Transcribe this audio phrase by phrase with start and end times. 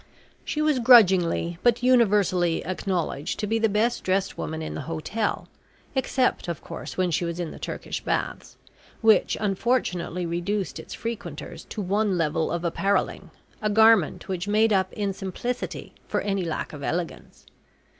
[0.43, 5.47] She was grudgingly but universally acknowledged to be the best dressed woman in the hotel
[5.93, 8.57] except, of course, when she was in the Turkish Baths,
[9.01, 13.29] which unfortunately reduced its frequenters to one level of apparelling,
[13.61, 17.45] a garment which made up in simplicity for any lack of elegance.